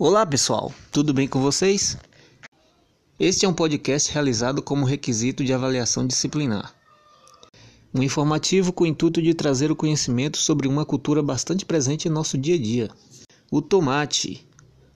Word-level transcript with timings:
Olá 0.00 0.24
pessoal, 0.24 0.72
tudo 0.92 1.12
bem 1.12 1.26
com 1.26 1.40
vocês? 1.40 1.98
Este 3.18 3.44
é 3.44 3.48
um 3.48 3.52
podcast 3.52 4.12
realizado 4.12 4.62
como 4.62 4.86
requisito 4.86 5.42
de 5.42 5.52
avaliação 5.52 6.06
disciplinar. 6.06 6.72
Um 7.92 8.00
informativo 8.04 8.72
com 8.72 8.84
o 8.84 8.86
intuito 8.86 9.20
de 9.20 9.34
trazer 9.34 9.72
o 9.72 9.76
conhecimento 9.76 10.38
sobre 10.38 10.68
uma 10.68 10.84
cultura 10.84 11.20
bastante 11.20 11.66
presente 11.66 12.06
em 12.06 12.12
nosso 12.12 12.38
dia 12.38 12.54
a 12.54 12.58
dia. 12.58 12.88
O 13.50 13.60
tomate, 13.60 14.46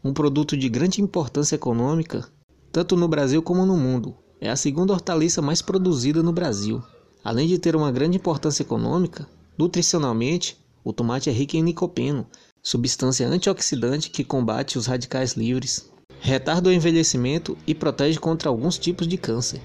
um 0.05 0.13
produto 0.13 0.57
de 0.57 0.69
grande 0.69 1.03
importância 1.03 1.57
econômica, 1.57 2.29
tanto 2.71 2.97
no 2.97 3.09
Brasil 3.09 3.43
como 3.43 3.67
no 3.67 3.77
mundo. 3.77 4.15
É 4.41 4.51
a 4.51 4.57
segunda 4.57 4.93
hortaliça 4.93 5.43
mais 5.43 5.61
produzida 5.61 6.23
no 6.23 6.33
Brasil. 6.33 6.81
Além 7.25 7.49
de 7.49 7.59
ter 7.59 7.75
uma 7.75 7.91
grande 7.91 8.19
importância 8.19 8.63
econômica, 8.63 9.29
nutricionalmente, 9.59 10.57
o 10.85 10.93
tomate 10.93 11.29
é 11.29 11.33
rico 11.33 11.57
em 11.57 11.65
licopeno, 11.65 12.25
substância 12.63 13.27
antioxidante 13.27 14.09
que 14.09 14.23
combate 14.23 14.79
os 14.79 14.87
radicais 14.87 15.33
livres, 15.33 15.91
retarda 16.21 16.69
o 16.69 16.73
envelhecimento 16.73 17.59
e 17.67 17.75
protege 17.75 18.21
contra 18.21 18.49
alguns 18.49 18.79
tipos 18.79 19.09
de 19.09 19.19
câncer. 19.19 19.61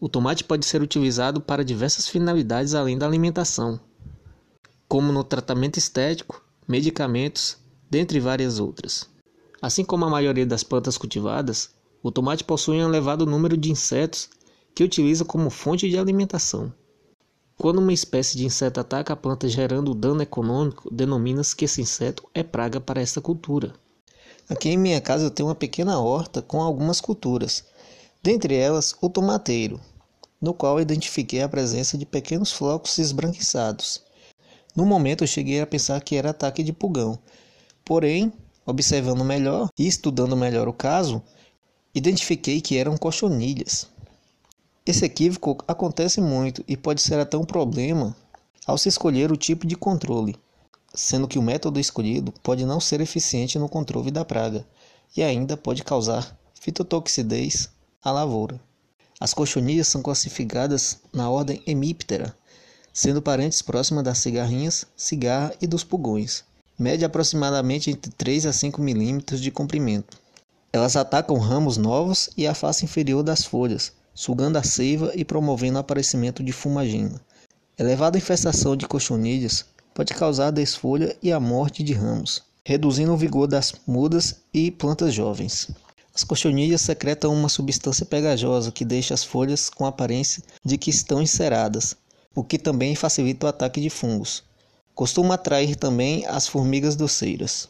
O 0.00 0.08
tomate 0.08 0.44
pode 0.44 0.64
ser 0.64 0.80
utilizado 0.80 1.40
para 1.40 1.64
diversas 1.64 2.08
finalidades 2.08 2.74
além 2.74 2.96
da 2.96 3.06
alimentação, 3.06 3.80
como 4.88 5.12
no 5.12 5.24
tratamento 5.24 5.78
estético, 5.78 6.44
medicamentos, 6.68 7.58
dentre 7.90 8.20
várias 8.20 8.60
outras. 8.60 9.08
Assim 9.60 9.84
como 9.84 10.04
a 10.04 10.10
maioria 10.10 10.46
das 10.46 10.62
plantas 10.62 10.96
cultivadas, 10.96 11.70
o 12.02 12.10
tomate 12.10 12.44
possui 12.44 12.76
um 12.76 12.88
elevado 12.88 13.26
número 13.26 13.56
de 13.56 13.70
insetos 13.70 14.30
que 14.74 14.84
utiliza 14.84 15.24
como 15.24 15.50
fonte 15.50 15.88
de 15.88 15.98
alimentação. 15.98 16.72
Quando 17.62 17.78
uma 17.78 17.92
espécie 17.92 18.36
de 18.36 18.44
inseto 18.44 18.80
ataca 18.80 19.12
a 19.12 19.16
planta 19.16 19.48
gerando 19.48 19.94
dano 19.94 20.20
econômico, 20.20 20.92
denomina-se 20.92 21.54
que 21.54 21.64
esse 21.64 21.80
inseto 21.80 22.28
é 22.34 22.42
praga 22.42 22.80
para 22.80 23.00
esta 23.00 23.20
cultura. 23.20 23.72
Aqui 24.48 24.70
em 24.70 24.76
minha 24.76 25.00
casa 25.00 25.26
eu 25.26 25.30
tenho 25.30 25.48
uma 25.48 25.54
pequena 25.54 26.00
horta 26.00 26.42
com 26.42 26.60
algumas 26.60 27.00
culturas, 27.00 27.64
dentre 28.20 28.56
elas 28.56 28.96
o 29.00 29.08
tomateiro, 29.08 29.80
no 30.40 30.52
qual 30.52 30.80
identifiquei 30.80 31.40
a 31.40 31.48
presença 31.48 31.96
de 31.96 32.04
pequenos 32.04 32.50
flocos 32.50 32.98
esbranquiçados. 32.98 34.02
No 34.74 34.84
momento 34.84 35.22
eu 35.22 35.28
cheguei 35.28 35.60
a 35.60 35.66
pensar 35.66 36.00
que 36.00 36.16
era 36.16 36.30
ataque 36.30 36.64
de 36.64 36.72
pulgão, 36.72 37.16
porém, 37.84 38.32
observando 38.66 39.24
melhor 39.24 39.68
e 39.78 39.86
estudando 39.86 40.36
melhor 40.36 40.66
o 40.66 40.72
caso, 40.72 41.22
identifiquei 41.94 42.60
que 42.60 42.76
eram 42.76 42.96
cochonilhas. 42.96 43.91
Esse 44.84 45.04
equívoco 45.04 45.58
acontece 45.68 46.20
muito 46.20 46.64
e 46.66 46.76
pode 46.76 47.00
ser 47.00 47.20
até 47.20 47.36
um 47.36 47.44
problema 47.44 48.16
ao 48.66 48.76
se 48.76 48.88
escolher 48.88 49.30
o 49.30 49.36
tipo 49.36 49.64
de 49.64 49.76
controle, 49.76 50.34
sendo 50.92 51.28
que 51.28 51.38
o 51.38 51.42
método 51.42 51.78
escolhido 51.78 52.32
pode 52.42 52.66
não 52.66 52.80
ser 52.80 53.00
eficiente 53.00 53.60
no 53.60 53.68
controle 53.68 54.10
da 54.10 54.24
praga 54.24 54.66
e 55.16 55.22
ainda 55.22 55.56
pode 55.56 55.84
causar 55.84 56.36
fitotoxidez 56.60 57.68
à 58.02 58.10
lavoura. 58.10 58.60
As 59.20 59.32
cochonilhas 59.32 59.86
são 59.86 60.02
classificadas 60.02 60.98
na 61.12 61.30
ordem 61.30 61.62
Hemiptera, 61.64 62.36
sendo 62.92 63.22
parentes 63.22 63.62
próximas 63.62 64.02
das 64.02 64.18
cigarrinhas, 64.18 64.84
cigarra 64.96 65.54
e 65.60 65.66
dos 65.68 65.84
pulgões. 65.84 66.42
Mede 66.76 67.04
aproximadamente 67.04 67.88
entre 67.88 68.10
3 68.10 68.46
a 68.46 68.52
5 68.52 68.82
milímetros 68.82 69.40
de 69.40 69.52
comprimento. 69.52 70.20
Elas 70.72 70.96
atacam 70.96 71.38
ramos 71.38 71.76
novos 71.76 72.30
e 72.36 72.48
a 72.48 72.54
face 72.54 72.84
inferior 72.84 73.22
das 73.22 73.44
folhas, 73.44 73.92
sugando 74.14 74.58
a 74.58 74.62
seiva 74.62 75.12
e 75.14 75.24
promovendo 75.24 75.76
o 75.76 75.80
aparecimento 75.80 76.42
de 76.42 76.52
fumagina. 76.52 77.20
Elevada 77.78 78.18
infestação 78.18 78.76
de 78.76 78.86
cochonilhas 78.86 79.64
pode 79.94 80.14
causar 80.14 80.50
desfolha 80.50 81.16
e 81.22 81.32
a 81.32 81.40
morte 81.40 81.82
de 81.82 81.92
ramos, 81.92 82.42
reduzindo 82.64 83.12
o 83.12 83.16
vigor 83.16 83.46
das 83.46 83.74
mudas 83.86 84.36
e 84.52 84.70
plantas 84.70 85.12
jovens. 85.14 85.68
As 86.14 86.24
cochonilhas 86.24 86.82
secretam 86.82 87.32
uma 87.32 87.48
substância 87.48 88.04
pegajosa 88.04 88.70
que 88.70 88.84
deixa 88.84 89.14
as 89.14 89.24
folhas 89.24 89.70
com 89.70 89.86
a 89.86 89.88
aparência 89.88 90.42
de 90.64 90.76
que 90.76 90.90
estão 90.90 91.22
enceradas, 91.22 91.96
o 92.34 92.44
que 92.44 92.58
também 92.58 92.94
facilita 92.94 93.46
o 93.46 93.48
ataque 93.48 93.80
de 93.80 93.88
fungos. 93.88 94.44
Costuma 94.94 95.34
atrair 95.34 95.74
também 95.74 96.26
as 96.26 96.46
formigas 96.46 96.96
doceiras. 96.96 97.68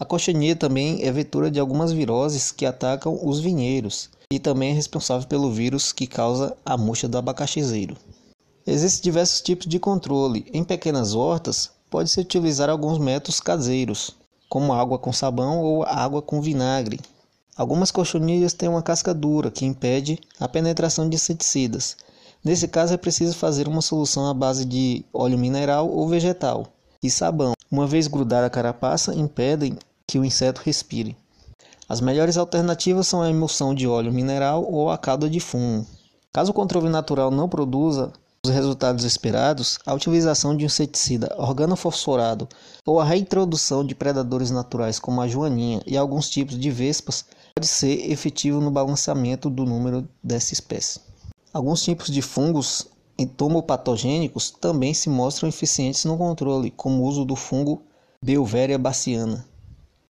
A 0.00 0.04
cochonilha 0.04 0.54
também 0.54 1.02
é 1.02 1.10
vetora 1.10 1.50
de 1.50 1.58
algumas 1.58 1.90
viroses 1.90 2.52
que 2.52 2.64
atacam 2.64 3.18
os 3.20 3.40
vinheiros 3.40 4.08
e 4.32 4.38
também 4.38 4.70
é 4.70 4.74
responsável 4.74 5.26
pelo 5.26 5.50
vírus 5.50 5.90
que 5.92 6.06
causa 6.06 6.56
a 6.64 6.76
murcha 6.76 7.08
do 7.08 7.18
abacaxizeiro. 7.18 7.96
Existem 8.64 9.02
diversos 9.02 9.40
tipos 9.40 9.66
de 9.66 9.80
controle. 9.80 10.46
Em 10.52 10.62
pequenas 10.62 11.14
hortas, 11.14 11.70
pode-se 11.90 12.20
utilizar 12.20 12.70
alguns 12.70 12.98
métodos 12.98 13.40
caseiros, 13.40 14.14
como 14.48 14.72
água 14.72 14.98
com 14.98 15.12
sabão 15.12 15.60
ou 15.60 15.82
água 15.82 16.22
com 16.22 16.40
vinagre. 16.40 17.00
Algumas 17.56 17.90
cochonilhas 17.90 18.52
têm 18.52 18.68
uma 18.68 18.82
casca 18.82 19.12
dura 19.12 19.50
que 19.50 19.66
impede 19.66 20.20
a 20.38 20.46
penetração 20.46 21.08
de 21.08 21.16
inseticidas. 21.16 21.96
Nesse 22.44 22.68
caso, 22.68 22.94
é 22.94 22.96
preciso 22.96 23.34
fazer 23.34 23.66
uma 23.66 23.82
solução 23.82 24.28
à 24.28 24.34
base 24.34 24.64
de 24.64 25.04
óleo 25.12 25.36
mineral 25.36 25.90
ou 25.90 26.06
vegetal 26.06 26.68
e 27.02 27.10
sabão. 27.10 27.54
Uma 27.70 27.86
vez 27.86 28.06
grudar 28.06 28.44
a 28.44 28.50
carapaça, 28.50 29.14
impedem 29.14 29.76
que 30.08 30.18
o 30.18 30.24
inseto 30.24 30.62
respire. 30.64 31.14
As 31.86 32.00
melhores 32.00 32.38
alternativas 32.38 33.06
são 33.06 33.20
a 33.20 33.28
emulsão 33.28 33.74
de 33.74 33.86
óleo 33.86 34.10
mineral 34.10 34.64
ou 34.64 34.90
a 34.90 34.96
calda 34.96 35.28
de 35.28 35.38
fumo. 35.38 35.86
Caso 36.32 36.50
o 36.50 36.54
controle 36.54 36.88
natural 36.88 37.30
não 37.30 37.46
produza 37.46 38.10
os 38.42 38.50
resultados 38.50 39.04
esperados, 39.04 39.78
a 39.84 39.92
utilização 39.92 40.56
de 40.56 40.64
um 40.64 40.66
inseticida 40.66 41.34
organofosforado 41.36 42.48
ou 42.86 42.98
a 42.98 43.04
reintrodução 43.04 43.84
de 43.84 43.94
predadores 43.94 44.50
naturais 44.50 44.98
como 44.98 45.20
a 45.20 45.28
joaninha 45.28 45.82
e 45.86 45.94
alguns 45.94 46.30
tipos 46.30 46.58
de 46.58 46.70
vespas 46.70 47.26
pode 47.54 47.66
ser 47.66 48.10
efetivo 48.10 48.62
no 48.62 48.70
balanceamento 48.70 49.50
do 49.50 49.66
número 49.66 50.08
dessa 50.24 50.54
espécie. 50.54 51.00
Alguns 51.52 51.82
tipos 51.82 52.06
de 52.06 52.22
fungos 52.22 52.86
entomopatogênicos 53.18 54.50
também 54.50 54.94
se 54.94 55.10
mostram 55.10 55.48
eficientes 55.48 56.04
no 56.06 56.16
controle, 56.16 56.70
como 56.70 57.02
o 57.02 57.06
uso 57.06 57.24
do 57.26 57.36
fungo 57.36 57.82
Beauveria 58.22 58.78
baciana. 58.78 59.44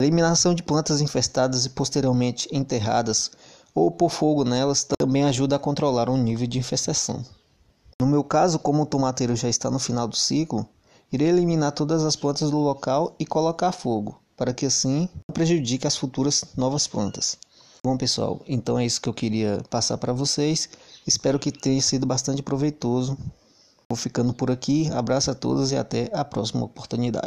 Eliminação 0.01 0.53
de 0.53 0.61
plantas 0.61 0.99
infestadas 0.99 1.65
e 1.65 1.69
posteriormente 1.69 2.49
enterradas 2.51 3.31
ou 3.73 3.89
pôr 3.89 4.09
fogo 4.09 4.43
nelas 4.43 4.85
também 4.99 5.23
ajuda 5.23 5.55
a 5.55 5.59
controlar 5.59 6.09
o 6.09 6.17
nível 6.17 6.45
de 6.45 6.59
infestação. 6.59 7.23
No 8.01 8.05
meu 8.05 8.21
caso, 8.21 8.59
como 8.59 8.83
o 8.83 8.85
tomateiro 8.85 9.37
já 9.37 9.47
está 9.47 9.71
no 9.71 9.79
final 9.79 10.05
do 10.05 10.17
ciclo, 10.17 10.67
irei 11.13 11.29
eliminar 11.29 11.71
todas 11.71 12.03
as 12.03 12.13
plantas 12.13 12.51
do 12.51 12.59
local 12.59 13.15
e 13.17 13.25
colocar 13.25 13.71
fogo, 13.71 14.19
para 14.35 14.53
que 14.53 14.65
assim 14.65 15.07
não 15.29 15.33
prejudique 15.33 15.87
as 15.87 15.95
futuras 15.95 16.43
novas 16.57 16.87
plantas. 16.87 17.37
Bom 17.81 17.95
pessoal, 17.95 18.41
então 18.45 18.77
é 18.77 18.85
isso 18.85 18.99
que 18.99 19.07
eu 19.07 19.13
queria 19.13 19.63
passar 19.69 19.97
para 19.97 20.11
vocês. 20.11 20.67
Espero 21.07 21.39
que 21.39 21.53
tenha 21.53 21.81
sido 21.81 22.05
bastante 22.05 22.43
proveitoso. 22.43 23.17
Vou 23.87 23.95
ficando 23.95 24.33
por 24.33 24.51
aqui. 24.51 24.91
Abraço 24.91 25.31
a 25.31 25.35
todos 25.35 25.71
e 25.71 25.77
até 25.77 26.09
a 26.11 26.25
próxima 26.25 26.65
oportunidade. 26.65 27.23